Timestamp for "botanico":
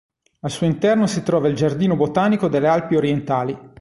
1.95-2.47